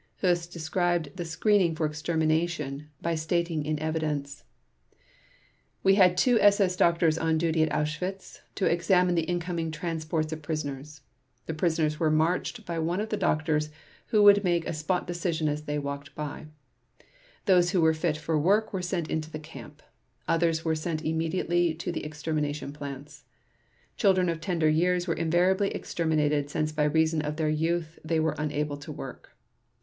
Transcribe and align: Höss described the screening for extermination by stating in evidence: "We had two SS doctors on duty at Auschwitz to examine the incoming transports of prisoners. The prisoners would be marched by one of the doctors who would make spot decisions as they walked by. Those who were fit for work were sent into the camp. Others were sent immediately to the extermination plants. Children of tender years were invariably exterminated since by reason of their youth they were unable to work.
Höss 0.23 0.47
described 0.51 1.15
the 1.15 1.23
screening 1.25 1.75
for 1.75 1.85
extermination 1.85 2.87
by 3.03 3.13
stating 3.13 3.63
in 3.63 3.77
evidence: 3.77 4.43
"We 5.83 5.93
had 5.93 6.17
two 6.17 6.39
SS 6.39 6.75
doctors 6.75 7.19
on 7.19 7.37
duty 7.37 7.61
at 7.61 7.69
Auschwitz 7.69 8.39
to 8.55 8.65
examine 8.65 9.13
the 9.13 9.29
incoming 9.29 9.69
transports 9.69 10.33
of 10.33 10.41
prisoners. 10.41 11.01
The 11.45 11.53
prisoners 11.53 11.99
would 11.99 12.09
be 12.09 12.15
marched 12.15 12.65
by 12.65 12.79
one 12.79 12.99
of 12.99 13.09
the 13.09 13.15
doctors 13.15 13.69
who 14.07 14.23
would 14.23 14.43
make 14.43 14.67
spot 14.73 15.05
decisions 15.05 15.49
as 15.51 15.61
they 15.65 15.77
walked 15.77 16.15
by. 16.15 16.47
Those 17.45 17.69
who 17.69 17.81
were 17.81 17.93
fit 17.93 18.17
for 18.17 18.39
work 18.39 18.73
were 18.73 18.81
sent 18.81 19.07
into 19.07 19.29
the 19.29 19.37
camp. 19.37 19.83
Others 20.27 20.65
were 20.65 20.73
sent 20.73 21.05
immediately 21.05 21.75
to 21.75 21.91
the 21.91 22.03
extermination 22.03 22.73
plants. 22.73 23.25
Children 23.97 24.29
of 24.29 24.41
tender 24.41 24.67
years 24.67 25.05
were 25.07 25.13
invariably 25.13 25.69
exterminated 25.69 26.49
since 26.49 26.71
by 26.71 26.85
reason 26.85 27.21
of 27.21 27.35
their 27.35 27.49
youth 27.49 27.99
they 28.03 28.19
were 28.19 28.33
unable 28.39 28.77
to 28.77 28.91
work. 28.91 29.37